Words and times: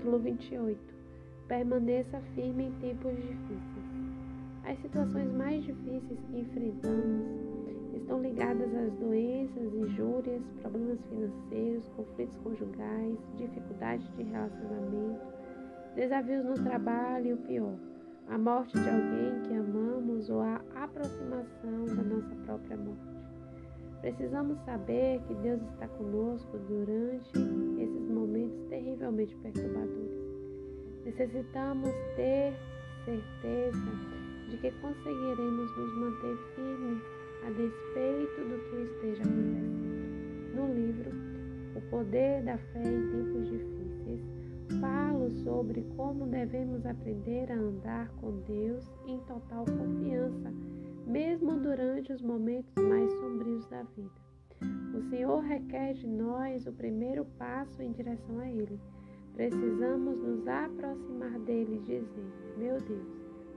Capítulo 0.00 0.18
28 0.18 0.80
Permaneça 1.46 2.22
firme 2.34 2.68
em 2.68 2.72
tempos 2.80 3.14
difíceis. 3.16 3.60
As 4.64 4.78
situações 4.80 5.30
mais 5.30 5.62
difíceis 5.62 6.18
que 6.26 6.40
enfrentamos 6.40 7.26
estão 7.94 8.22
ligadas 8.22 8.74
às 8.74 8.94
doenças, 8.94 9.74
injúrias, 9.74 10.42
problemas 10.62 10.98
financeiros, 11.02 11.86
conflitos 11.96 12.34
conjugais, 12.38 13.18
dificuldades 13.36 14.08
de 14.16 14.22
relacionamento, 14.22 15.20
desafios 15.94 16.46
no 16.46 16.54
trabalho 16.54 17.26
e 17.26 17.32
o 17.34 17.36
pior, 17.36 17.74
a 18.30 18.38
morte 18.38 18.72
de 18.80 18.88
alguém 18.88 19.40
que 19.42 19.54
amamos 19.54 20.30
ou 20.30 20.40
a 20.40 20.62
aproximação 20.76 21.84
da 21.84 22.02
nossa 22.02 22.34
própria 22.46 22.76
morte. 22.78 23.20
Precisamos 24.00 24.58
saber 24.64 25.20
que 25.28 25.34
Deus 25.34 25.60
está 25.74 25.86
conosco 25.88 26.56
durante 26.56 27.38
terrivelmente 29.10 29.36
perturbadores. 29.36 30.20
Necessitamos 31.04 31.90
ter 32.16 32.54
certeza 33.04 33.90
de 34.48 34.56
que 34.58 34.70
conseguiremos 34.80 35.76
nos 35.76 35.94
manter 35.96 36.36
firmes 36.54 37.02
a 37.44 37.50
despeito 37.50 38.40
do 38.42 38.58
que 38.68 38.82
esteja 38.82 39.22
acontecendo. 39.22 40.54
No 40.54 40.74
livro 40.74 41.10
O 41.76 41.80
Poder 41.90 42.42
da 42.44 42.58
Fé 42.58 42.82
em 42.82 43.10
Tempos 43.10 43.48
Difíceis, 43.48 44.20
falo 44.80 45.30
sobre 45.42 45.82
como 45.96 46.26
devemos 46.26 46.84
aprender 46.86 47.50
a 47.50 47.56
andar 47.56 48.08
com 48.20 48.40
Deus 48.40 48.84
em 49.06 49.18
total 49.20 49.64
confiança 49.64 50.52
mesmo 51.06 51.58
durante 51.58 52.12
os 52.12 52.22
momentos 52.22 52.72
mais 52.76 53.10
sombrios 53.14 53.66
da 53.66 53.82
vida. 53.82 54.30
O 54.94 55.00
Senhor 55.08 55.40
requer 55.40 55.94
de 55.94 56.06
nós 56.06 56.66
o 56.66 56.72
primeiro 56.72 57.24
passo 57.38 57.82
em 57.82 57.92
direção 57.92 58.38
a 58.38 58.48
Ele. 58.48 58.78
Precisamos 59.34 60.18
nos 60.18 60.46
aproximar 60.46 61.38
dele 61.40 61.76
e 61.76 61.78
dizer: 61.80 62.24
Meu 62.56 62.78
Deus, 62.80 63.06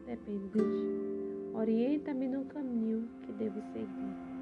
dependo 0.06 0.48
de 0.50 0.60
ti. 0.60 1.54
Orienta-me 1.54 2.28
no 2.28 2.46
caminho 2.46 3.08
que 3.22 3.32
devo 3.34 3.62
seguir. 3.74 4.34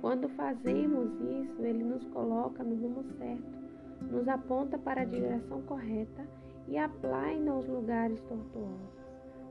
Quando 0.00 0.28
fazemos 0.30 1.10
isso, 1.20 1.60
Ele 1.60 1.82
nos 1.82 2.04
coloca 2.06 2.62
no 2.62 2.76
rumo 2.76 3.02
certo, 3.18 3.58
nos 4.02 4.28
aponta 4.28 4.78
para 4.78 5.02
a 5.02 5.04
direção 5.04 5.60
correta 5.62 6.24
e 6.68 6.78
aplaina 6.78 7.56
os 7.56 7.66
lugares 7.66 8.20
tortuosos. 8.22 8.98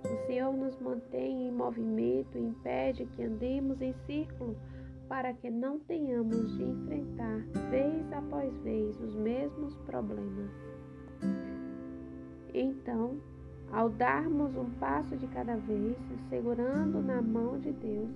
O 0.06 0.26
Senhor 0.26 0.56
nos 0.56 0.80
mantém 0.80 1.48
em 1.48 1.52
movimento 1.52 2.38
e 2.38 2.42
impede 2.42 3.06
que 3.08 3.23
andemos 3.23 3.82
em 3.82 3.94
círculo 4.06 4.56
para 5.08 5.33
que 5.33 5.50
não 5.50 5.80
tenhamos 5.80 6.52
de 6.58 6.63
enfrentar 6.63 7.39
vez 7.69 8.11
após 8.11 8.55
vez 8.58 9.00
os 9.00 9.16
mesmos 9.16 9.75
problemas. 9.80 10.52
Então, 12.53 13.17
ao 13.72 13.89
darmos 13.89 14.55
um 14.55 14.69
passo 14.80 15.16
de 15.17 15.27
cada 15.27 15.55
vez, 15.58 15.97
segurando 16.30 17.02
na 17.02 17.22
mão 17.22 17.59
de 17.59 17.72
Deus, 17.73 18.09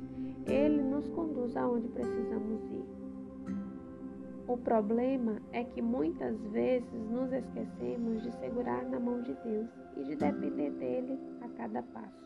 Ele 0.47 0.81
nos 0.81 1.07
conduz 1.09 1.55
aonde 1.55 1.87
precisamos 1.89 2.63
ir. 2.71 2.85
O 4.47 4.57
problema 4.57 5.41
é 5.53 5.63
que 5.63 5.81
muitas 5.81 6.37
vezes 6.47 7.09
nos 7.09 7.31
esquecemos 7.31 8.23
de 8.23 8.31
segurar 8.33 8.83
na 8.85 8.99
mão 8.99 9.21
de 9.21 9.33
Deus 9.43 9.69
e 9.95 10.03
de 10.03 10.15
depender 10.15 10.71
dele 10.71 11.19
a 11.41 11.47
cada 11.49 11.81
passo. 11.83 12.25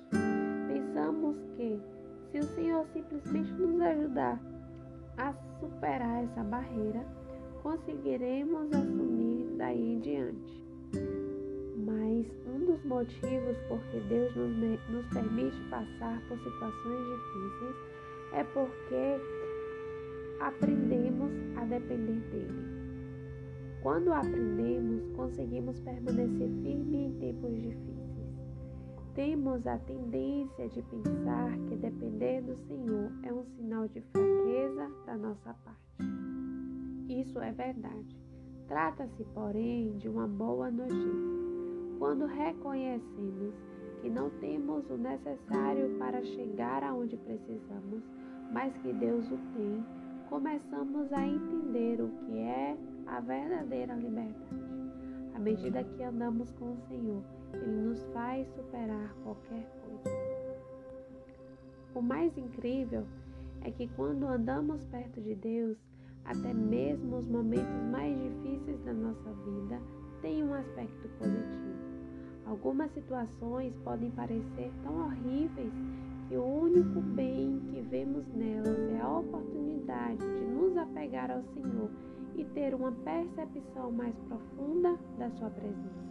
Pensamos 0.68 1.38
que, 1.56 1.80
se 2.32 2.40
o 2.40 2.44
Senhor 2.44 2.86
simplesmente 2.88 3.52
nos 3.54 3.82
ajudar 3.82 4.40
a 5.18 5.34
superar 5.60 6.24
essa 6.24 6.44
barreira, 6.44 7.06
conseguiremos 7.62 8.72
assumir 8.74 9.56
daí 9.58 9.94
em 9.94 10.00
diante. 10.00 10.66
Mas 11.78 12.26
um 12.48 12.66
dos 12.66 12.84
motivos 12.86 13.58
por 13.68 13.80
que 13.92 14.00
Deus 14.02 14.36
nos, 14.36 14.90
nos 14.90 15.06
permite 15.14 15.58
passar 15.70 16.22
por 16.28 16.38
situações 16.40 17.06
difíceis 17.06 17.76
é 18.34 18.44
porque 18.44 19.20
aprendemos 20.40 21.32
a 21.58 21.66
depender 21.66 22.20
dele. 22.32 22.76
Quando 23.82 24.12
aprendemos, 24.14 25.08
conseguimos 25.16 25.80
permanecer 25.80 26.50
firme 26.64 27.06
em 27.06 27.12
tempos 27.20 27.54
difíceis. 27.62 27.95
Temos 29.16 29.66
a 29.66 29.78
tendência 29.78 30.68
de 30.68 30.82
pensar 30.82 31.50
que 31.70 31.78
depender 31.78 32.42
do 32.42 32.54
Senhor 32.68 33.10
é 33.24 33.32
um 33.32 33.46
sinal 33.46 33.88
de 33.88 34.02
fraqueza 34.02 34.92
da 35.06 35.16
nossa 35.16 35.56
parte. 35.64 36.04
Isso 37.08 37.40
é 37.40 37.54
verdade. 37.54 38.20
Trata-se, 38.68 39.24
porém, 39.34 39.96
de 40.00 40.10
uma 40.10 40.28
boa 40.28 40.70
notícia. 40.70 41.08
Quando 41.98 42.26
reconhecemos 42.26 43.56
que 44.02 44.10
não 44.10 44.30
temos 44.42 44.84
o 44.90 44.98
necessário 44.98 45.98
para 45.98 46.22
chegar 46.22 46.84
aonde 46.84 47.16
precisamos, 47.16 48.04
mas 48.52 48.76
que 48.80 48.92
Deus 48.92 49.26
o 49.32 49.38
tem, 49.56 49.82
começamos 50.30 51.14
a 51.14 51.26
entender 51.26 52.02
o 52.02 52.10
que 52.10 52.38
é 52.38 52.78
a 53.08 53.22
verdadeira 53.22 53.94
liberdade. 53.94 54.65
À 55.36 55.40
medida 55.40 55.84
que 55.84 56.02
andamos 56.02 56.50
com 56.54 56.72
o 56.72 56.78
Senhor, 56.88 57.22
Ele 57.54 57.90
nos 57.90 58.02
faz 58.14 58.48
superar 58.56 59.14
qualquer 59.22 59.68
coisa. 59.82 60.18
O 61.94 62.02
mais 62.02 62.38
incrível 62.38 63.04
é 63.62 63.70
que 63.70 63.86
quando 63.90 64.26
andamos 64.26 64.86
perto 64.86 65.20
de 65.20 65.36
Deus, 65.36 65.78
até 66.24 66.54
mesmo 66.54 67.18
os 67.18 67.28
momentos 67.28 67.84
mais 67.92 68.18
difíceis 68.18 68.80
da 68.86 68.94
nossa 68.94 69.30
vida 69.44 69.82
têm 70.22 70.42
um 70.42 70.54
aspecto 70.54 71.10
positivo. 71.20 71.76
Algumas 72.46 72.90
situações 72.92 73.76
podem 73.84 74.12
parecer 74.12 74.72
tão 74.84 75.06
horríveis 75.06 75.74
que 76.30 76.38
o 76.38 76.46
único 76.46 77.02
bem 77.02 77.60
que 77.72 77.82
vemos 77.82 78.26
nelas 78.34 78.80
é 78.90 79.02
a 79.02 79.20
oportunidade 79.20 80.18
de 80.18 80.46
nos 80.46 80.78
apegar 80.78 81.30
ao 81.30 81.44
Senhor 81.54 81.90
e 82.36 82.46
ter 82.46 82.74
uma 82.74 82.92
percepção 82.92 83.92
mais 83.92 84.16
profunda 84.28 84.98
da 85.18 85.30
Sua 85.32 85.50
presença. 85.50 86.06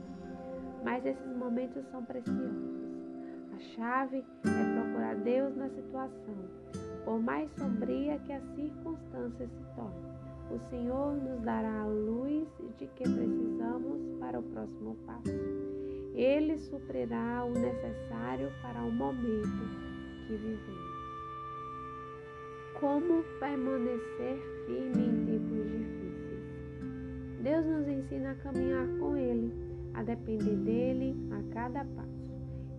Mas 0.83 1.05
esses 1.05 1.37
momentos 1.37 1.85
são 1.91 2.05
preciosos. 2.05 2.85
A 3.55 3.59
chave 3.59 4.19
é 4.19 4.83
procurar 4.83 5.17
Deus 5.17 5.57
na 5.57 5.69
situação, 5.71 6.35
por 7.05 7.21
mais 7.21 7.51
sombria 7.53 8.19
que 8.19 8.33
as 8.33 8.43
circunstâncias 8.55 9.51
se 9.51 9.65
tornem. 9.77 10.15
O 10.51 10.59
Senhor 10.71 11.15
nos 11.15 11.41
dará 11.43 11.83
a 11.83 11.87
luz 11.87 12.47
de 12.79 12.87
que 12.89 13.05
precisamos 13.05 14.19
para 14.21 14.39
o 14.39 14.43
próximo 14.43 14.97
passo. 15.07 15.31
Ele 16.15 16.59
suprirá 16.59 17.45
o 17.45 17.51
necessário 17.51 18.51
para 18.63 18.83
o 18.83 18.93
momento 18.93 19.65
que 20.27 20.37
vivemos. 20.37 20.95
Como 22.79 23.25
permanecer 23.41 24.39
firme 24.67 25.07
em 25.07 25.25
tempos 25.25 25.65
difíceis? 25.71 25.84
Deus 27.45 27.67
nos 27.67 27.87
ensina 27.87 28.31
a 28.31 28.35
caminhar 28.37 28.89
com 28.99 29.15
Ele, 29.19 29.53
a 29.93 30.03
depender 30.03 30.57
dele 30.57 31.15
a 31.31 31.53
cada 31.53 31.85
passo. 31.85 32.25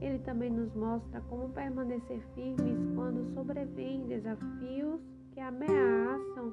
Ele 0.02 0.18
também 0.20 0.50
nos 0.50 0.74
mostra 0.74 1.22
como 1.30 1.50
permanecer 1.50 2.20
firmes 2.34 2.80
quando 2.96 3.32
sobrevêm 3.36 4.08
desafios 4.08 5.00
que 5.34 5.40
ameaçam 5.40 6.52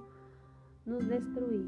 nos 0.85 1.07
destruir. 1.07 1.65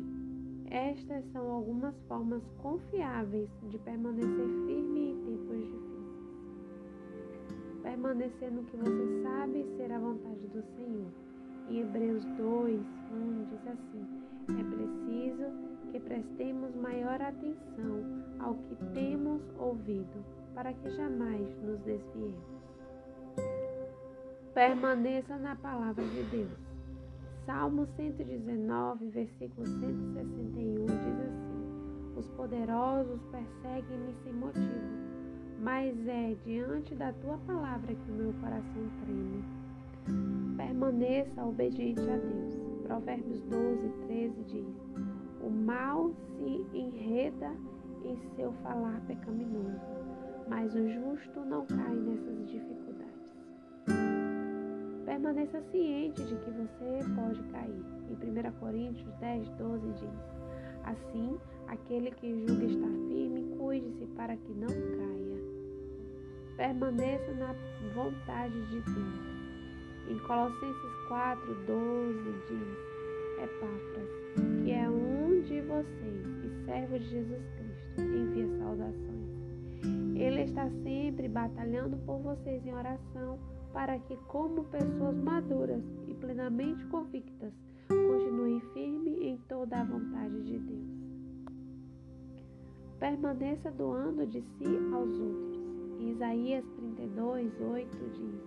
Estas 0.71 1.25
são 1.33 1.51
algumas 1.51 1.99
formas 2.09 2.43
confiáveis 2.59 3.49
de 3.71 3.79
permanecer 3.79 4.47
firme 4.67 5.13
em 5.13 5.25
tempos 5.25 5.57
difíceis 5.63 5.95
permanecer 7.83 8.53
no 8.53 8.65
que 8.65 8.77
você 8.77 9.23
sabe 9.23 9.65
ser 9.79 9.93
a 9.93 9.99
vontade 9.99 10.47
do 10.49 10.63
Senhor. 10.77 11.11
Em 11.71 11.81
Hebreus 11.81 12.23
2, 12.37 12.81
1 12.81 13.45
diz 13.51 13.67
assim: 13.67 14.07
É 14.59 14.65
preciso 14.65 15.64
que 15.95 16.01
prestemos 16.01 16.75
maior 16.75 17.23
atenção 17.23 18.03
ao 18.41 18.55
que 18.55 18.75
temos 18.93 19.41
ouvido, 19.61 20.25
para 20.53 20.73
que 20.73 20.91
jamais 20.91 21.57
nos 21.63 21.79
desviemos. 21.83 22.43
Permaneça 24.53 25.39
na 25.39 25.55
palavra 25.55 26.03
de 26.05 26.25
Deus. 26.25 26.51
Salmo 27.47 27.87
119, 27.95 29.09
versículo 29.11 29.65
161 29.65 30.85
diz 30.85 31.21
assim: 31.21 32.17
Os 32.17 32.29
poderosos 32.31 33.21
perseguem-me 33.31 34.15
sem 34.25 34.33
motivo 34.33 35.05
mas 35.61 35.97
é 36.09 36.37
diante 36.45 36.95
da 36.95 37.13
tua 37.13 37.39
palavra 37.47 37.95
que 37.95 38.11
o 38.11 38.15
meu 38.15 38.35
coração 38.35 38.91
treme. 39.05 39.45
Permaneça 40.57 41.43
obediente 41.43 42.03
a 42.03 42.17
Deus. 42.17 42.55
Provérbios 42.83 43.41
12, 43.45 43.89
13 44.07 44.45
diz: 44.45 45.14
O 45.45 45.51
mal 45.51 46.11
se 46.39 46.67
enreda 46.73 47.55
em 48.03 48.17
seu 48.35 48.51
falar 48.63 48.99
pecaminoso, 49.07 49.79
mas 50.49 50.75
o 50.75 50.89
justo 50.89 51.41
não 51.41 51.67
cai 51.67 51.95
nessas 51.95 52.49
dificuldades. 52.49 53.15
Permaneça 55.05 55.61
ciente 55.71 56.25
de 56.25 56.35
que 56.37 56.51
você 56.51 57.05
pode 57.15 57.43
cair. 57.53 57.85
Em 58.09 58.49
1 58.49 58.53
Coríntios 58.59 59.15
10, 59.21 59.51
12 59.51 59.93
diz: 59.93 60.35
Assim, 60.85 61.39
aquele 61.69 62.11
que 62.13 62.47
julga 62.47 62.65
estar 62.65 62.89
firme, 63.09 63.55
cuide-se 63.59 64.07
para 64.17 64.35
que 64.39 64.53
não 64.55 64.69
caia. 64.69 65.43
Permaneça 66.57 67.33
na 67.35 67.55
vontade 67.95 68.67
de 68.71 68.81
Deus. 68.81 69.35
Em 70.09 70.19
Colossenses 70.21 70.95
4, 71.09 71.55
12 71.67 72.33
diz: 72.49 72.79
Epáfras, 73.43 74.54
de 75.45 75.61
vocês 75.61 76.27
e 76.45 76.65
servo 76.65 76.99
de 76.99 77.07
Jesus 77.07 77.43
Cristo, 77.57 78.01
envia 78.01 78.49
saudações. 78.59 79.15
Ele 80.17 80.43
está 80.43 80.69
sempre 80.83 81.29
batalhando 81.29 81.97
por 81.99 82.19
vocês 82.19 82.65
em 82.67 82.73
oração 82.73 83.39
para 83.73 83.99
que, 83.99 84.17
como 84.29 84.65
pessoas 84.65 85.17
maduras 85.17 85.83
e 86.09 86.15
plenamente 86.15 86.85
convictas, 86.87 87.53
continuem 87.89 88.61
firmes 88.73 89.19
em 89.21 89.37
toda 89.49 89.81
a 89.81 89.85
vontade 89.85 90.43
de 90.45 90.59
Deus. 90.59 91.05
Permaneça 92.99 93.71
doando 93.73 94.27
de 94.27 94.41
si 94.41 94.67
aos 94.95 95.11
outros. 95.19 95.63
Isaías 95.99 96.65
32, 96.77 97.61
8 97.61 97.97
diz: 98.15 98.41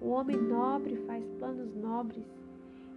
O 0.00 0.08
homem 0.08 0.40
nobre 0.40 0.96
faz 1.06 1.24
planos 1.38 1.74
nobres, 1.74 2.24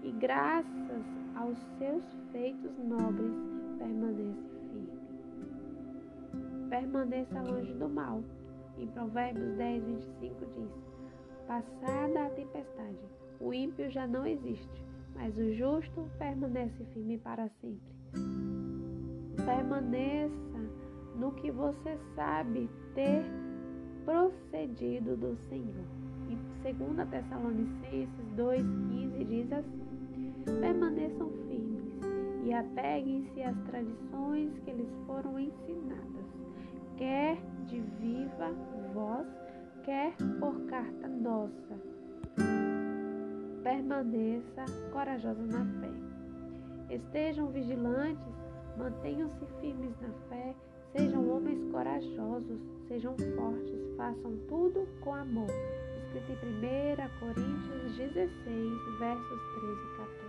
e 0.03 0.11
graças 0.11 1.03
aos 1.35 1.57
seus 1.77 2.03
feitos 2.31 2.77
nobres 2.79 3.33
permanece 3.77 4.49
firme. 4.69 4.99
Permaneça 6.69 7.41
longe 7.41 7.73
do 7.73 7.89
mal. 7.89 8.23
Em 8.77 8.87
Provérbios 8.87 9.57
10, 9.57 9.83
25 9.83 10.45
diz: 10.55 10.71
Passada 11.47 12.25
a 12.25 12.29
tempestade, 12.29 12.99
o 13.39 13.53
ímpio 13.53 13.89
já 13.91 14.07
não 14.07 14.25
existe, 14.25 14.85
mas 15.15 15.37
o 15.37 15.53
justo 15.53 16.09
permanece 16.17 16.83
firme 16.93 17.17
para 17.17 17.47
sempre. 17.61 17.93
Permaneça 19.45 20.31
no 21.15 21.31
que 21.33 21.51
você 21.51 21.97
sabe 22.15 22.69
ter 22.95 23.23
procedido 24.05 25.15
do 25.15 25.37
Senhor. 25.49 25.85
Em 26.29 26.37
2 26.63 27.09
Tessalonicenses 27.09 28.25
2,15 28.35 29.25
diz 29.27 29.51
assim: 29.51 29.90
Permaneçam 30.45 31.29
firmes 31.47 31.99
e 32.43 32.53
apeguem-se 32.53 33.43
às 33.43 33.57
tradições 33.61 34.57
que 34.59 34.71
lhes 34.71 34.91
foram 35.05 35.39
ensinadas, 35.39 36.25
quer 36.97 37.37
de 37.65 37.79
viva 37.99 38.51
voz, 38.93 39.27
quer 39.83 40.15
por 40.39 40.59
carta 40.65 41.07
nossa. 41.07 41.79
Permaneça 43.63 44.65
corajosa 44.91 45.43
na 45.43 45.65
fé. 45.79 46.95
Estejam 46.95 47.47
vigilantes, 47.47 48.35
mantenham-se 48.77 49.45
firmes 49.59 49.93
na 50.01 50.09
fé, 50.29 50.55
sejam 50.91 51.29
homens 51.29 51.71
corajosos, 51.71 52.59
sejam 52.87 53.15
fortes, 53.35 53.95
façam 53.95 54.35
tudo 54.47 54.87
com 55.01 55.13
amor. 55.13 55.47
Escrito 56.15 56.45
em 56.45 56.57
1 56.57 57.19
Coríntios 57.19 57.97
16, 57.97 58.99
versos 58.99 59.39
13 59.55 59.71
e 59.71 59.97
14. 59.97 60.20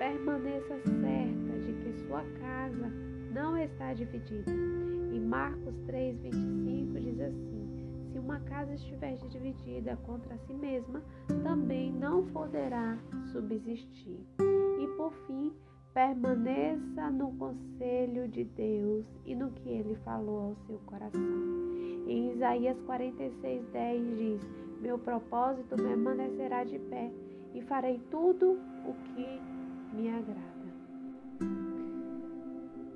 Permaneça 0.00 0.78
certa 0.78 1.58
de 1.58 1.74
que 1.74 1.92
sua 2.06 2.22
casa 2.40 2.90
não 3.34 3.54
está 3.58 3.92
dividida. 3.92 4.50
Em 4.50 5.20
Marcos 5.20 5.74
3, 5.84 6.18
25 6.22 7.00
diz 7.00 7.20
assim: 7.20 8.08
Se 8.10 8.18
uma 8.18 8.40
casa 8.40 8.72
estiver 8.72 9.18
dividida 9.28 9.98
contra 10.06 10.38
si 10.38 10.54
mesma, 10.54 11.02
também 11.42 11.92
não 11.92 12.24
poderá 12.28 12.96
subsistir. 13.30 14.24
E 14.38 14.86
por 14.96 15.12
fim, 15.26 15.52
permaneça 15.92 17.10
no 17.10 17.36
conselho 17.36 18.26
de 18.26 18.44
Deus 18.44 19.04
e 19.26 19.34
no 19.34 19.50
que 19.50 19.68
ele 19.68 19.96
falou 19.96 20.40
ao 20.40 20.56
seu 20.66 20.78
coração. 20.86 21.20
Em 22.08 22.32
Isaías 22.32 22.80
46, 22.86 23.66
10 23.66 24.16
diz: 24.16 24.48
Meu 24.80 24.98
propósito 24.98 25.76
permanecerá 25.76 26.64
de 26.64 26.78
pé 26.78 27.12
e 27.52 27.60
farei 27.60 28.00
tudo 28.10 28.58
o 28.86 28.94
que 29.04 29.59
me 29.92 30.08
agrada. 30.08 30.60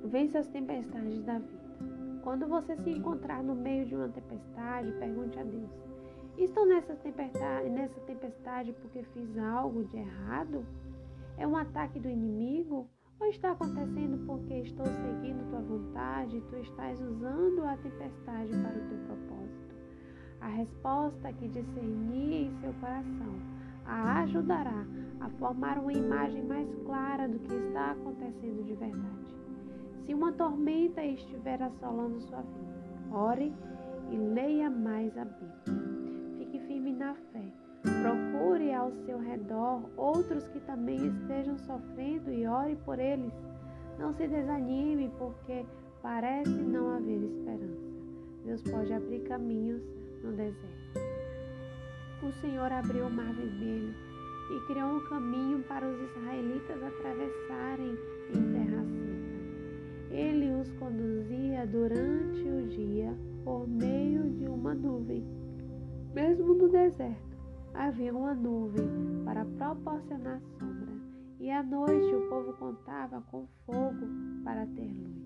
Vença 0.03 0.39
as 0.39 0.47
tempestades 0.47 1.23
da 1.23 1.39
vida. 1.39 1.65
Quando 2.23 2.47
você 2.47 2.75
se 2.77 2.89
encontrar 2.89 3.43
no 3.43 3.53
meio 3.53 3.85
de 3.85 3.95
uma 3.95 4.09
tempestade, 4.09 4.91
pergunte 4.93 5.37
a 5.39 5.43
Deus: 5.43 5.69
Estou 6.37 6.65
nessa 6.65 6.95
tempestade, 6.95 7.69
nessa 7.69 7.99
tempestade 8.01 8.73
porque 8.73 9.03
fiz 9.13 9.37
algo 9.37 9.83
de 9.85 9.97
errado? 9.97 10.65
É 11.37 11.45
um 11.45 11.55
ataque 11.55 11.99
do 11.99 12.09
inimigo? 12.09 12.89
Ou 13.19 13.27
está 13.27 13.51
acontecendo 13.51 14.25
porque 14.25 14.53
estou 14.55 14.85
seguindo 14.85 15.49
tua 15.49 15.61
vontade 15.61 16.37
e 16.37 16.41
tu 16.41 16.57
estás 16.57 16.99
usando 17.01 17.63
a 17.63 17.77
tempestade 17.77 18.49
para 18.49 18.77
o 18.77 18.87
teu 18.89 18.97
propósito? 19.05 19.75
A 20.41 20.47
resposta 20.47 21.31
que 21.33 21.47
discernir 21.47 22.47
em 22.47 22.59
seu 22.59 22.73
coração 22.73 23.54
a 23.85 24.21
ajudará 24.21 24.85
a 25.19 25.29
formar 25.31 25.77
uma 25.77 25.93
imagem 25.93 26.43
mais 26.43 26.73
clara 26.85 27.27
do 27.27 27.39
que 27.39 27.53
está 27.53 27.91
acontecendo 27.91 28.63
de 28.63 28.73
verdade. 28.75 29.35
Se 30.05 30.13
uma 30.13 30.31
tormenta 30.31 31.03
estiver 31.03 31.61
assolando 31.61 32.21
sua 32.21 32.41
vida, 32.41 32.75
ore 33.11 33.53
e 34.11 34.17
leia 34.17 34.69
mais 34.69 35.17
a 35.17 35.25
Bíblia. 35.25 36.37
Fique 36.37 36.59
firme 36.67 36.93
na 36.93 37.15
fé. 37.15 37.51
Procure 37.81 38.73
ao 38.73 38.91
seu 38.91 39.19
redor 39.19 39.89
outros 39.95 40.47
que 40.47 40.59
também 40.61 41.07
estejam 41.07 41.57
sofrendo 41.57 42.31
e 42.31 42.45
ore 42.47 42.75
por 42.85 42.99
eles. 42.99 43.33
Não 43.97 44.13
se 44.13 44.27
desanime 44.27 45.11
porque 45.17 45.65
parece 46.01 46.49
não 46.49 46.95
haver 46.95 47.23
esperança. 47.23 47.95
Deus 48.43 48.61
pode 48.63 48.93
abrir 48.93 49.21
caminhos 49.21 49.81
no 50.23 50.31
deserto. 50.33 50.74
O 52.25 52.31
Senhor 52.41 52.71
abriu 52.71 53.05
o 53.05 53.11
mar 53.11 53.31
vermelho 53.35 53.93
e 54.49 54.59
criou 54.65 54.95
um 54.95 54.99
caminho 55.01 55.61
para 55.65 55.87
os 55.87 56.01
israelitas 56.09 56.81
atravessarem 56.81 57.95
em 58.33 58.51
terra 58.51 58.83
seca. 58.83 60.09
Ele 60.09 60.51
os 60.59 60.71
conduzia 60.71 61.67
durante 61.67 62.41
o 62.41 62.67
dia 62.67 63.15
por 63.43 63.67
meio 63.67 64.27
de 64.31 64.47
uma 64.47 64.73
nuvem. 64.73 65.23
Mesmo 66.15 66.55
no 66.55 66.67
deserto, 66.67 67.37
havia 67.75 68.11
uma 68.11 68.33
nuvem 68.33 68.87
para 69.23 69.45
proporcionar 69.45 70.41
sombra, 70.57 70.93
e 71.39 71.51
à 71.51 71.61
noite 71.61 72.15
o 72.15 72.27
povo 72.27 72.53
contava 72.53 73.21
com 73.29 73.45
fogo 73.67 74.07
para 74.43 74.65
ter 74.65 74.91
luz. 74.91 75.23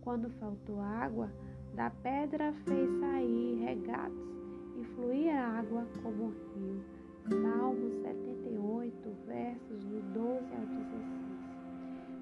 Quando 0.00 0.30
faltou 0.38 0.80
água, 0.80 1.28
da 1.74 1.90
pedra 1.90 2.52
fez 2.64 2.88
sair 3.00 3.64
regatos 3.64 4.39
e 4.80 4.84
fluir 4.94 5.34
água 5.34 5.86
como 6.02 6.32
rio 6.54 6.82
Salmo 7.28 7.90
78, 8.02 9.10
versos 9.26 9.84
do 9.84 10.00
12 10.14 10.54
ao 10.54 10.66
16. 10.66 11.20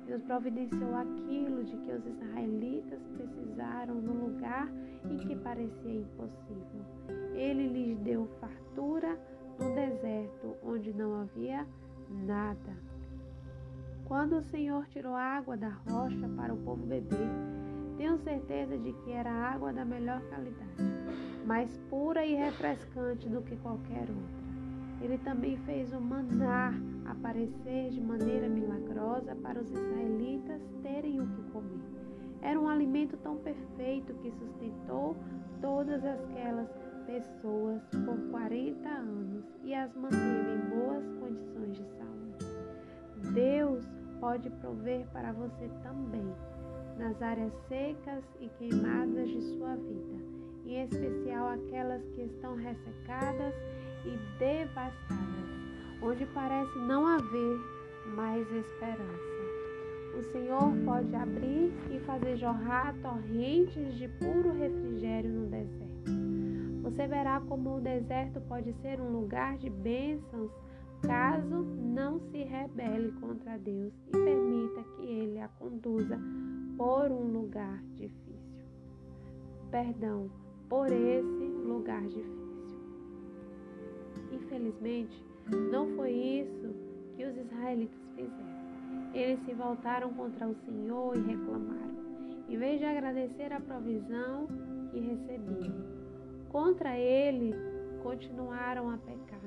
Deus 0.07 0.23
providenciou 0.23 0.95
aquilo 0.97 1.65
de 1.65 1.77
que 1.77 1.93
os 1.93 2.07
israelitas 2.07 3.01
precisaram 3.17 3.95
no 3.95 4.27
lugar 4.27 4.69
em 5.09 5.17
que 5.19 5.37
parecia 5.37 5.95
impossível. 5.95 6.85
Ele 7.35 7.69
lhes 7.69 7.99
deu 8.01 8.27
fartura 8.41 9.19
no 9.59 9.75
deserto 9.75 10.57
onde 10.63 10.93
não 10.93 11.21
havia 11.21 11.67
nada. 12.11 12.77
Quando 14.07 14.39
o 14.39 14.43
Senhor 14.43 14.87
tirou 14.89 15.15
água 15.15 15.57
da 15.57 15.69
rocha 15.69 16.29
para 16.37 16.55
o 16.55 16.59
povo 16.59 16.85
beber, 16.87 17.29
tenho 17.97 18.19
certeza 18.19 18.77
de 18.79 18.93
que 18.93 19.13
era 19.13 19.31
água 19.31 19.73
da 19.73 19.85
melhor 19.85 20.21
qualidade, 20.29 20.98
mais 21.49 21.75
pura 21.89 22.27
e 22.27 22.35
refrescante 22.35 23.27
do 23.27 23.41
que 23.41 23.57
qualquer 23.57 24.03
outra. 24.03 24.49
Ele 25.01 25.17
também 25.17 25.57
fez 25.65 25.91
o 25.95 26.01
maná 26.01 26.75
aparecer 27.07 27.89
de 27.89 28.03
maneira 28.03 28.47
milagrosa 28.51 29.35
para 29.37 29.59
os 29.59 29.71
israelitas 29.71 30.61
terem 30.83 31.23
o 31.23 31.27
que 31.27 31.43
comer. 31.51 31.81
Era 32.43 32.61
um 32.61 32.69
alimento 32.69 33.17
tão 33.17 33.39
perfeito 33.39 34.13
que 34.17 34.31
sustentou 34.31 35.17
todas 35.63 36.05
aquelas 36.05 36.69
pessoas 37.07 37.81
por 38.05 38.31
40 38.31 38.87
anos 38.87 39.45
e 39.65 39.75
as 39.75 39.97
manteve 39.97 40.53
em 40.53 40.69
boas 40.69 41.05
condições 41.19 41.79
de 41.79 41.85
saúde. 41.97 43.33
Deus 43.33 43.89
pode 44.21 44.51
prover 44.51 45.07
para 45.15 45.33
você 45.33 45.71
também 45.83 46.31
nas 46.99 47.23
áreas 47.23 47.53
secas 47.69 48.23
e 48.39 48.49
queimadas 48.59 49.29
de 49.31 49.41
sua 49.41 49.77
vida, 49.77 50.28
em 50.69 50.83
especial 50.85 51.49
aquelas 51.49 52.03
que 52.15 52.23
estão 52.23 52.55
ressecadas 52.57 53.55
e 54.05 54.39
devastadas, 54.39 55.49
onde 56.03 56.27
parece 56.27 56.79
não 56.79 57.07
haver 57.07 57.59
mais 58.15 58.47
esperança. 58.53 59.39
O 60.19 60.23
Senhor 60.33 60.73
pode 60.85 61.15
abrir 61.15 61.73
e 61.91 62.01
fazer 62.01 62.37
jorrar 62.37 62.95
torrentes 63.01 63.95
de 63.95 64.09
puro 64.09 64.53
refrigério 64.53 65.31
no 65.31 65.47
deserto. 65.47 65.89
Você 66.83 67.07
verá 67.07 67.41
como 67.41 67.77
o 67.77 67.81
deserto 67.81 68.41
pode 68.43 68.73
ser 68.81 69.01
um 69.01 69.11
lugar 69.11 69.57
de 69.59 69.71
bênçãos 69.71 70.51
caso 71.03 71.63
não 71.63 72.19
se 72.19 72.43
rebele 72.43 73.13
contra 73.21 73.57
Deus 73.59 73.93
e 74.09 74.11
permita 74.11 74.83
que 74.97 75.07
Ele 75.07 75.39
a 75.39 75.49
conduza 75.49 76.19
por 76.77 77.11
um 77.13 77.31
lugar 77.31 77.81
difícil. 77.95 78.65
perdão 79.71 80.29
por 80.69 80.91
esse 80.93 81.45
lugar 81.65 82.03
difícil. 82.03 82.39
Infelizmente, 84.31 85.25
não 85.71 85.89
foi 85.97 86.13
isso 86.13 86.75
que 87.17 87.25
os 87.25 87.37
israelitas 87.37 87.99
fizeram. 88.15 88.59
Eles 89.15 89.41
se 89.45 89.55
voltaram 89.55 90.13
contra 90.13 90.47
o 90.47 90.55
Senhor 90.65 91.17
e 91.17 91.21
reclamaram, 91.21 91.97
em 92.49 92.57
vez 92.57 92.79
de 92.79 92.85
agradecer 92.85 93.53
a 93.53 93.61
provisão 93.61 94.47
que 94.91 95.01
recebiam. 95.01 95.75
Contra 96.51 96.97
ele, 96.97 97.55
continuaram 98.03 98.91
a 98.91 98.99
pecar, 98.99 99.41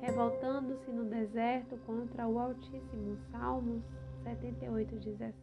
revoltando-se 0.00 0.90
no 0.90 1.04
deserto 1.04 1.76
contra 1.86 2.26
o 2.26 2.38
Altíssimo. 2.38 3.16
Salmos 3.30 3.82
78, 4.24 4.96
17. 4.96 5.34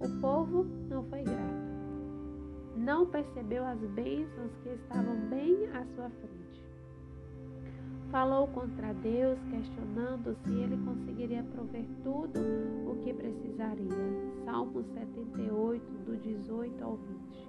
O 0.00 0.20
povo 0.20 0.64
não 0.88 1.04
foi 1.04 1.22
grato. 1.22 1.89
Não 2.80 3.04
percebeu 3.04 3.62
as 3.66 3.78
bênçãos 3.78 4.56
que 4.62 4.70
estavam 4.70 5.14
bem 5.28 5.66
à 5.74 5.84
sua 5.94 6.08
frente. 6.08 6.64
Falou 8.10 8.48
contra 8.48 8.94
Deus, 8.94 9.38
questionando 9.50 10.34
se 10.42 10.54
ele 10.54 10.78
conseguiria 10.78 11.42
prover 11.42 11.84
tudo 12.02 12.40
o 12.90 12.96
que 13.02 13.12
precisaria. 13.12 13.90
Salmo 14.46 14.82
78, 14.82 15.84
do 16.06 16.16
18 16.16 16.82
ao 16.82 16.96
20. 16.96 17.48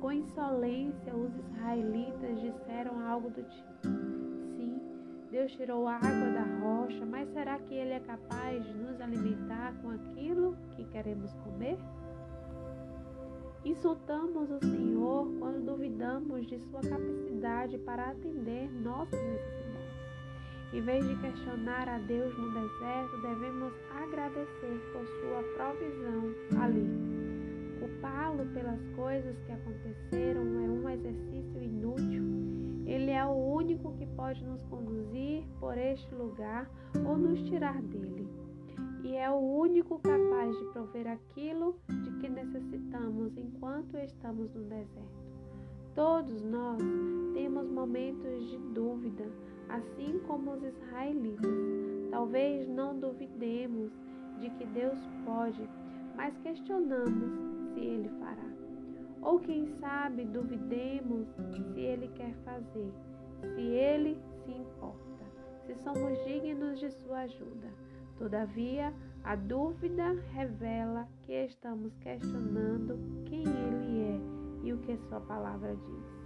Com 0.00 0.12
insolência, 0.12 1.14
os 1.14 1.36
israelitas 1.36 2.40
disseram 2.40 3.06
algo 3.06 3.28
do 3.28 3.42
tipo: 3.42 3.88
Sim, 4.56 4.80
Deus 5.30 5.52
tirou 5.52 5.86
água 5.86 6.30
da 6.32 6.44
rocha, 6.62 7.04
mas 7.04 7.28
será 7.34 7.58
que 7.58 7.74
Ele 7.74 7.92
é 7.92 8.00
capaz 8.00 8.64
de 8.64 8.72
nos 8.72 8.98
alimentar 9.02 9.74
com 9.82 9.90
aquilo 9.90 10.56
que 10.70 10.84
queremos 10.86 11.34
comer? 11.44 11.78
Insultamos 13.66 14.48
o 14.48 14.60
Senhor 14.60 15.26
quando 15.40 15.66
duvidamos 15.66 16.46
de 16.46 16.56
Sua 16.70 16.80
capacidade 16.82 17.76
para 17.78 18.10
atender 18.10 18.70
nossas 18.80 19.20
necessidades. 19.20 19.96
Em 20.72 20.80
vez 20.82 21.04
de 21.04 21.16
questionar 21.16 21.88
a 21.88 21.98
Deus 21.98 22.32
no 22.38 22.48
deserto, 22.52 23.20
devemos 23.22 23.72
agradecer 23.90 24.80
por 24.92 25.04
sua 25.04 25.42
provisão 25.56 26.32
ali. 26.62 26.86
Culpá-lo 27.80 28.46
pelas 28.54 28.80
coisas 28.94 29.36
que 29.44 29.50
aconteceram 29.50 30.42
é 30.42 30.68
um 30.70 30.88
exercício 30.88 31.60
inútil. 31.60 32.22
Ele 32.86 33.10
é 33.10 33.24
o 33.24 33.34
único 33.34 33.92
que 33.94 34.06
pode 34.14 34.44
nos 34.44 34.62
conduzir 34.70 35.42
por 35.58 35.76
este 35.76 36.14
lugar 36.14 36.70
ou 37.04 37.18
nos 37.18 37.42
tirar 37.48 37.82
dele. 37.82 38.45
E 39.06 39.14
é 39.14 39.30
o 39.30 39.36
único 39.36 40.00
capaz 40.00 40.58
de 40.58 40.64
prover 40.72 41.06
aquilo 41.06 41.76
de 41.88 42.10
que 42.18 42.28
necessitamos 42.28 43.36
enquanto 43.36 43.96
estamos 43.98 44.52
no 44.52 44.64
deserto. 44.64 45.26
Todos 45.94 46.42
nós 46.42 46.82
temos 47.32 47.70
momentos 47.70 48.50
de 48.50 48.58
dúvida 48.74 49.30
assim 49.68 50.18
como 50.26 50.54
os 50.54 50.64
israelitas. 50.64 51.54
Talvez 52.10 52.68
não 52.68 52.98
duvidemos 52.98 53.92
de 54.40 54.50
que 54.50 54.66
Deus 54.66 54.98
pode, 55.24 55.62
mas 56.16 56.36
questionamos 56.38 57.32
se 57.74 57.80
Ele 57.80 58.08
fará. 58.18 58.50
Ou 59.22 59.38
quem 59.38 59.68
sabe 59.78 60.24
duvidemos 60.24 61.28
se 61.28 61.80
Ele 61.80 62.08
quer 62.08 62.34
fazer, 62.44 62.92
se 63.54 63.60
Ele 63.60 64.18
se 64.44 64.50
importa, 64.50 65.24
se 65.64 65.76
somos 65.76 66.24
dignos 66.24 66.80
de 66.80 66.90
Sua 66.90 67.18
ajuda. 67.20 67.85
Todavia, 68.18 68.92
a 69.24 69.36
dúvida 69.36 70.14
revela 70.32 71.06
que 71.22 71.32
estamos 71.32 71.94
questionando 71.98 72.98
quem 73.26 73.42
Ele 73.42 74.02
é 74.02 74.66
e 74.66 74.72
o 74.72 74.78
que 74.78 74.96
Sua 75.08 75.20
palavra 75.20 75.76
diz. 75.76 76.16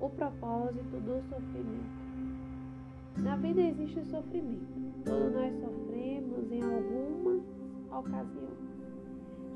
o 0.00 0.08
propósito 0.10 1.00
do 1.00 1.20
sofrimento. 1.28 2.08
Na 3.18 3.36
vida 3.36 3.60
existe 3.60 4.04
sofrimento. 4.04 4.66
Todos 5.04 5.32
nós 5.32 5.52
sofremos 5.60 6.52
em 6.52 6.62
algumas 6.62 7.42
ocasiões. 7.90 8.68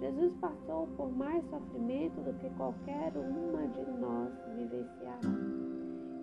Jesus 0.00 0.32
passou 0.40 0.88
por 0.96 1.12
mais 1.16 1.44
sofrimento 1.48 2.20
do 2.22 2.32
que 2.40 2.50
qualquer 2.56 3.12
uma 3.16 3.68
de 3.68 4.00
nós 4.00 4.32
vivenciará. 4.56 5.20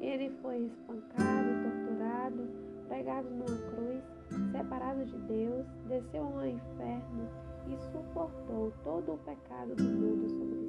Ele 0.02 0.30
foi 0.42 0.66
espancado, 0.66 1.50
torturado, 1.64 2.50
pregado 2.90 3.30
numa 3.30 3.46
cruz, 3.46 4.04
separado 4.52 5.06
de 5.06 5.18
Deus, 5.20 5.66
desceu 5.88 6.24
ao 6.24 6.46
inferno 6.46 7.30
e 7.68 7.78
suportou 7.92 8.74
todo 8.84 9.14
o 9.14 9.18
pecado 9.20 9.76
do 9.76 9.84
mundo 9.84 10.28
sobre 10.28 10.60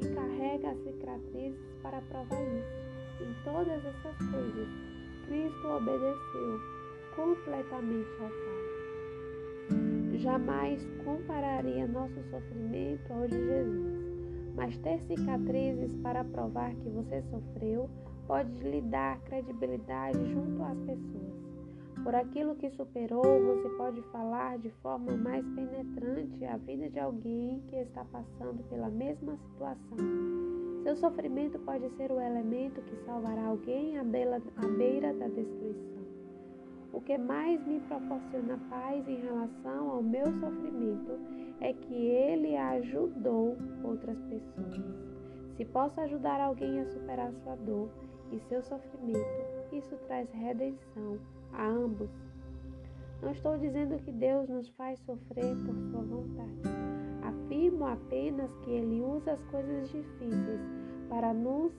e 0.00 0.14
carrega 0.14 0.70
as 0.70 0.78
cicatrizes 0.78 1.58
para 1.82 2.00
provar 2.02 2.42
isso. 2.42 2.82
Em 3.22 3.44
todas 3.44 3.84
essas 3.84 4.16
coisas, 4.30 4.68
Cristo 5.26 5.68
obedeceu 5.68 6.60
completamente 7.14 8.10
ao 8.20 8.28
Pai. 8.28 8.72
Jamais 10.18 10.84
compararia 11.04 11.86
nosso 11.86 12.20
sofrimento 12.30 13.12
ao 13.12 13.26
de 13.28 13.36
Jesus, 13.36 13.92
mas 14.54 14.76
ter 14.78 15.00
cicatrizes 15.02 15.94
para 16.02 16.24
provar 16.24 16.74
que 16.74 16.88
você 16.90 17.22
sofreu 17.30 17.88
pode 18.26 18.50
lhe 18.62 18.80
dar 18.80 19.18
credibilidade 19.20 20.32
junto 20.32 20.62
às 20.62 20.78
pessoas. 20.80 21.32
Por 22.02 22.14
aquilo 22.16 22.56
que 22.56 22.68
superou, 22.70 23.22
você 23.22 23.68
pode 23.76 24.02
falar 24.10 24.58
de 24.58 24.70
forma 24.82 25.16
mais 25.16 25.46
penetrante 25.50 26.44
a 26.44 26.56
vida 26.56 26.90
de 26.90 26.98
alguém 26.98 27.62
que 27.68 27.76
está 27.76 28.04
passando 28.06 28.62
pela 28.68 28.88
mesma 28.88 29.36
situação. 29.36 29.98
Seu 30.82 30.96
sofrimento 30.96 31.60
pode 31.60 31.88
ser 31.90 32.10
o 32.10 32.20
elemento 32.20 32.82
que 32.82 32.96
salvará 33.04 33.44
alguém 33.44 33.98
à 33.98 34.02
beira, 34.02 35.14
da 35.14 35.28
destruição. 35.28 36.02
O 36.92 37.00
que 37.00 37.16
mais 37.16 37.64
me 37.66 37.78
proporciona 37.80 38.58
paz 38.68 39.08
em 39.08 39.20
relação 39.20 39.90
ao 39.90 40.02
meu 40.02 40.26
sofrimento 40.40 41.20
é 41.60 41.72
que 41.72 41.94
ele 41.94 42.56
ajudou 42.56 43.56
outras 43.84 44.18
pessoas. 44.22 44.82
Se 45.56 45.64
posso 45.66 46.00
ajudar 46.00 46.40
alguém 46.40 46.80
a 46.80 46.86
superar 46.86 47.32
sua 47.44 47.54
dor 47.54 47.88
e 48.32 48.40
seu 48.40 48.62
sofrimento, 48.62 49.26
isso 49.72 49.96
traz 50.06 50.30
redenção 50.32 51.18
a 51.52 51.66
ambos. 51.66 52.10
Não 53.22 53.30
estou 53.30 53.56
dizendo 53.56 54.02
que 54.02 54.10
Deus 54.10 54.48
nos 54.48 54.68
faz 54.70 54.98
sofrer 55.00 55.54
por 55.64 55.76
sua 55.90 56.02
vontade. 56.02 56.62
Afirmo 57.22 57.86
apenas 57.86 58.50
que 58.64 58.70
Ele 58.70 59.00
usa 59.00 59.32
as 59.32 59.44
coisas 59.44 59.88
difíceis 59.90 60.60
para 61.08 61.32
nos. 61.32 61.72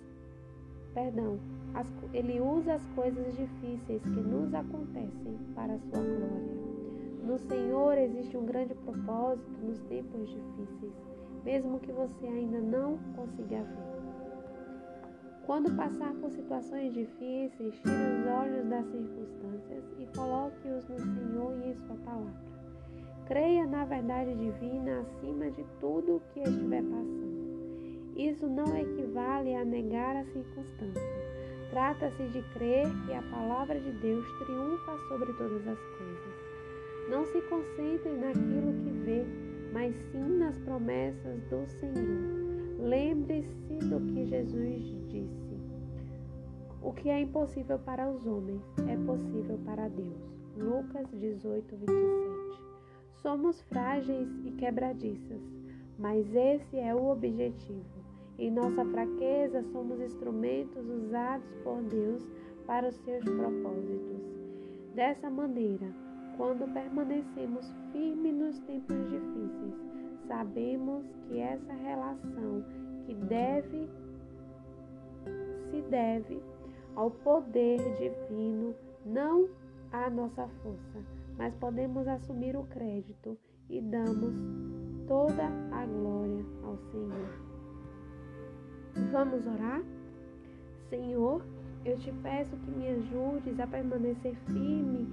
Perdão, 0.93 1.39
as, 1.73 1.87
Ele 2.13 2.39
usa 2.39 2.75
as 2.75 2.85
coisas 2.95 3.35
difíceis 3.35 4.01
que 4.03 4.21
nos 4.21 4.53
acontecem 4.53 5.37
para 5.53 5.73
a 5.73 5.79
sua 5.79 6.01
glória. 6.01 6.63
No 7.23 7.37
Senhor 7.37 7.97
existe 7.97 8.37
um 8.37 8.45
grande 8.45 8.75
propósito 8.75 9.49
nos 9.61 9.79
tempos 9.83 10.29
difíceis, 10.29 10.93
mesmo 11.43 11.79
que 11.79 11.91
você 11.91 12.25
ainda 12.27 12.59
não 12.59 12.97
consiga 13.15 13.63
ver. 13.63 13.92
Quando 15.45 15.75
passar 15.75 16.13
por 16.13 16.31
situações 16.31 16.93
difíceis, 16.93 17.75
tire 17.75 18.21
os 18.21 18.27
olhos 18.27 18.65
das 18.69 18.85
circunstâncias 18.85 19.83
e 19.99 20.07
coloque-os 20.15 20.87
no 20.87 20.99
Senhor 20.99 21.57
e 21.61 21.69
em 21.69 21.75
Sua 21.75 21.95
palavra. 21.97 22.53
Creia 23.27 23.65
na 23.65 23.83
verdade 23.83 24.33
divina 24.35 25.01
acima 25.01 25.51
de 25.51 25.65
tudo 25.81 26.15
o 26.15 26.21
que 26.33 26.41
estiver 26.41 26.81
passando. 26.83 27.43
Isso 28.15 28.47
não 28.47 28.77
equivale 28.77 29.53
a 29.55 29.65
negar 29.65 30.15
a 30.15 30.25
circunstância. 30.25 31.01
Trata-se 31.71 32.23
de 32.27 32.41
crer 32.53 32.85
que 33.05 33.13
a 33.13 33.21
palavra 33.23 33.79
de 33.79 33.91
Deus 33.99 34.25
triunfa 34.39 34.97
sobre 35.09 35.33
todas 35.33 35.67
as 35.67 35.79
coisas. 35.97 36.53
Não 37.09 37.25
se 37.25 37.41
concentre 37.43 38.11
naquilo 38.13 38.73
que 38.83 38.91
vê, 39.03 39.25
mas 39.73 39.95
sim 40.11 40.37
nas 40.37 40.57
promessas 40.59 41.41
do 41.49 41.65
Senhor. 41.67 42.43
Lembre-se 42.79 43.75
do 43.87 43.99
que 44.13 44.25
Jesus 44.25 44.83
disse: 44.83 45.02
O 46.81 46.91
que 46.91 47.09
é 47.09 47.21
impossível 47.21 47.79
para 47.79 48.09
os 48.09 48.25
homens 48.25 48.61
é 48.87 48.97
possível 49.05 49.59
para 49.65 49.87
Deus. 49.87 50.33
Lucas 50.57 51.07
18, 51.11 51.75
27. 51.75 52.63
Somos 53.21 53.61
frágeis 53.63 54.27
e 54.43 54.51
quebradiças, 54.51 55.41
mas 55.97 56.33
esse 56.35 56.77
é 56.77 56.93
o 56.93 57.09
objetivo. 57.09 58.03
Em 58.37 58.51
nossa 58.51 58.83
fraqueza, 58.85 59.63
somos 59.71 60.01
instrumentos 60.01 60.85
usados 60.89 61.47
por 61.63 61.81
Deus 61.83 62.27
para 62.65 62.89
os 62.89 62.95
seus 62.97 63.23
propósitos. 63.23 64.21
Dessa 64.93 65.29
maneira, 65.29 65.87
quando 66.37 66.71
permanecemos 66.73 67.71
firmes 67.91 68.35
nos 68.35 68.59
tempos 68.59 68.97
difíceis, 69.09 69.75
sabemos 70.27 71.05
que 71.27 71.39
essa 71.39 71.73
relação 71.73 72.63
que 73.05 73.13
deve 73.13 73.87
deve 75.89 76.41
ao 76.95 77.09
poder 77.09 77.79
divino, 77.97 78.75
não 79.05 79.49
à 79.91 80.09
nossa 80.09 80.47
força, 80.61 80.99
mas 81.37 81.53
podemos 81.55 82.07
assumir 82.07 82.55
o 82.55 82.63
crédito 82.65 83.37
e 83.69 83.81
damos 83.81 84.33
toda 85.07 85.45
a 85.71 85.85
glória 85.85 86.45
ao 86.63 86.77
Senhor. 86.77 87.53
Vamos 89.11 89.45
orar? 89.47 89.81
Senhor, 90.89 91.43
eu 91.83 91.97
te 91.97 92.11
peço 92.21 92.55
que 92.57 92.71
me 92.71 92.87
ajudes 92.89 93.59
a 93.59 93.67
permanecer 93.67 94.35
firme 94.45 95.07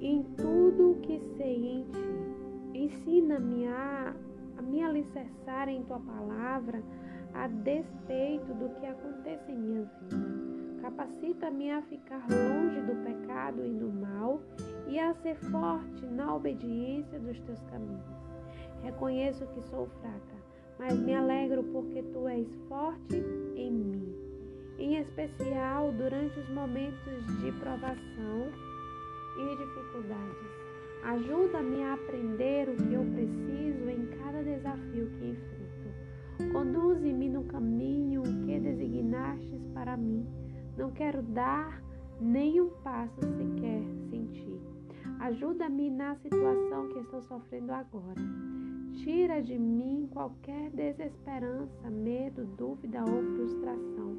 em 0.00 0.22
tudo 0.36 0.92
o 0.92 1.00
que 1.00 1.20
sei 1.36 1.66
em 1.66 1.84
ti. 1.84 2.78
Ensina-me 2.78 3.66
a, 3.66 4.14
a 4.58 4.62
me 4.62 4.82
alicerçar 4.82 5.68
em 5.68 5.82
tua 5.84 6.00
palavra 6.00 6.82
a 7.34 7.48
despeito 7.48 8.54
do 8.54 8.68
que 8.80 8.86
acontece 8.86 9.50
em 9.50 9.56
minha 9.56 9.82
vida. 9.82 10.44
Capacita-me 10.80 11.70
a 11.70 11.82
ficar 11.82 12.26
longe 12.30 12.80
do 12.82 12.94
pecado 13.04 13.64
e 13.64 13.72
do 13.72 13.92
mal 13.92 14.40
e 14.86 14.98
a 14.98 15.12
ser 15.14 15.36
forte 15.36 16.06
na 16.06 16.34
obediência 16.34 17.18
dos 17.18 17.38
teus 17.40 17.62
caminhos. 17.64 18.04
Reconheço 18.82 19.46
que 19.46 19.62
sou 19.62 19.86
fraca, 20.00 20.36
mas 20.78 20.98
me 20.98 21.14
alegro 21.14 21.64
porque 21.64 22.02
tu 22.02 22.28
és 22.28 22.46
forte 22.68 23.16
em 23.56 23.70
mim, 23.70 24.14
em 24.78 24.96
especial 24.98 25.90
durante 25.92 26.38
os 26.38 26.48
momentos 26.50 27.26
de 27.40 27.50
provação 27.52 28.48
e 29.38 29.56
dificuldades. 29.56 30.64
Ajuda-me 31.02 31.82
a 31.82 31.94
aprender 31.94 32.68
o 32.68 32.76
que 32.76 32.94
eu 32.94 33.04
preciso 33.04 33.88
em 33.88 34.06
cada 34.18 34.42
desafio 34.42 35.10
que 35.18 35.30
enfrento. 35.30 35.63
Conduze-me 36.52 37.28
no 37.28 37.44
caminho 37.44 38.22
que 38.44 38.58
designastes 38.58 39.66
para 39.72 39.96
mim 39.96 40.26
não 40.76 40.90
quero 40.90 41.22
dar 41.22 41.82
nem 42.20 42.60
um 42.60 42.70
passo 42.82 43.20
sequer 43.20 43.82
sem 44.10 44.26
ti. 44.26 44.60
Ajuda-me 45.20 45.90
na 45.90 46.16
situação 46.16 46.88
que 46.88 46.98
estou 46.98 47.22
sofrendo 47.22 47.72
agora. 47.72 48.20
Tira 48.94 49.40
de 49.40 49.58
mim 49.58 50.08
qualquer 50.12 50.70
desesperança, 50.70 51.90
medo, 51.90 52.44
dúvida 52.56 53.00
ou 53.00 53.22
frustração. 53.36 54.16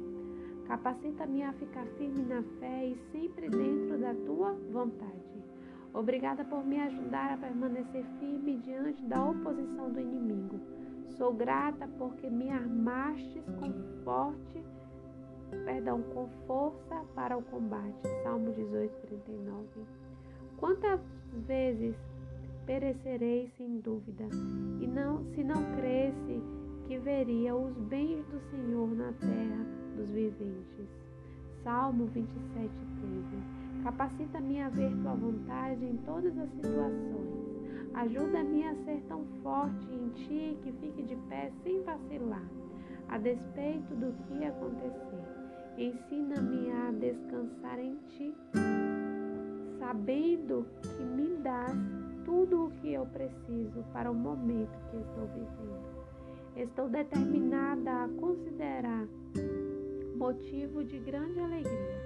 Capacita-me 0.66 1.42
a 1.42 1.52
ficar 1.52 1.86
firme 1.98 2.22
na 2.22 2.42
fé 2.58 2.88
e 2.88 2.96
sempre 3.12 3.48
dentro 3.48 3.98
da 3.98 4.14
tua 4.14 4.52
vontade. 4.72 5.44
Obrigada 5.94 6.44
por 6.44 6.64
me 6.64 6.80
ajudar 6.80 7.32
a 7.32 7.36
permanecer 7.36 8.04
firme 8.18 8.56
diante 8.58 9.02
da 9.04 9.30
oposição 9.30 9.90
do 9.90 10.00
inimigo. 10.00 10.60
Sou 11.16 11.32
grata 11.32 11.88
porque 11.98 12.28
me 12.28 12.50
armastes 12.50 13.44
com 13.60 13.72
forte 14.04 14.64
perdão, 15.64 16.02
com 16.14 16.28
força 16.46 17.04
para 17.14 17.36
o 17.36 17.42
combate. 17.42 18.08
Salmo 18.22 18.52
18, 18.52 18.92
39. 19.06 19.66
Quantas 20.56 21.00
vezes 21.46 21.94
perecerei 22.66 23.48
sem 23.56 23.78
dúvida, 23.78 24.24
e 24.80 24.86
não 24.86 25.24
se 25.34 25.44
não 25.44 25.62
cresce 25.76 26.42
que 26.86 26.98
veria 26.98 27.54
os 27.54 27.76
bens 27.76 28.24
do 28.26 28.40
Senhor 28.50 28.88
na 28.88 29.12
terra 29.12 29.66
dos 29.96 30.10
viventes. 30.10 30.88
Salmo 31.62 32.06
27, 32.06 32.70
13. 33.00 33.82
Capacita-me 33.84 34.62
a 34.62 34.68
ver 34.68 34.90
tua 35.02 35.14
vontade 35.14 35.84
em 35.84 35.96
todas 35.98 36.36
as 36.38 36.50
situações. 36.50 37.25
Ajuda-me 37.96 38.66
a 38.68 38.74
ser 38.84 39.02
tão 39.08 39.24
forte 39.42 39.90
em 39.90 40.10
ti 40.10 40.58
que 40.62 40.70
fique 40.72 41.02
de 41.02 41.16
pé 41.30 41.50
sem 41.62 41.82
vacilar, 41.82 42.44
a 43.08 43.16
despeito 43.16 43.94
do 43.94 44.12
que 44.24 44.44
acontecer. 44.44 45.24
Ensina-me 45.78 46.70
a 46.72 46.90
descansar 46.92 47.78
em 47.78 47.96
ti, 48.08 48.34
sabendo 49.78 50.66
que 50.82 51.04
me 51.04 51.36
dás 51.38 51.74
tudo 52.26 52.66
o 52.66 52.70
que 52.72 52.92
eu 52.92 53.06
preciso 53.06 53.82
para 53.94 54.10
o 54.10 54.14
momento 54.14 54.78
que 54.90 54.98
estou 54.98 55.26
vivendo. 55.28 55.96
Estou 56.54 56.90
determinada 56.90 58.04
a 58.04 58.08
considerar 58.20 59.08
motivo 60.16 60.84
de 60.84 60.98
grande 60.98 61.40
alegria 61.40 61.96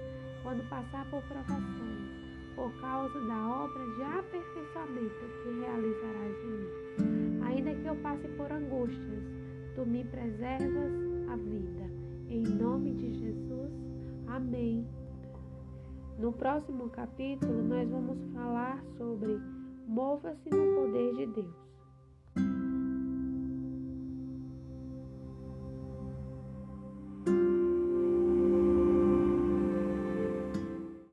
quando 0.41 0.67
passar 0.69 1.09
por 1.09 1.21
provações, 1.23 2.20
por 2.61 2.71
causa 2.79 3.19
da 3.21 3.63
obra 3.63 3.83
de 3.95 4.03
aperfeiçoamento 4.03 5.15
que 5.41 5.61
realizarás 5.61 6.35
em 6.43 6.51
mim. 6.59 7.41
Ainda 7.43 7.73
que 7.73 7.87
eu 7.87 7.95
passe 7.95 8.27
por 8.37 8.51
angústias, 8.51 9.23
tu 9.73 9.83
me 9.83 10.03
preservas 10.03 10.93
a 11.31 11.35
vida. 11.37 11.89
Em 12.29 12.43
nome 12.43 12.93
de 12.93 13.13
Jesus, 13.13 13.71
amém. 14.27 14.87
No 16.19 16.31
próximo 16.31 16.87
capítulo, 16.91 17.63
nós 17.63 17.89
vamos 17.89 18.19
falar 18.31 18.79
sobre 18.95 19.41
Mova-se 19.87 20.49
no 20.51 20.75
poder 20.75 21.15
de 21.15 21.25
Deus. 21.33 21.60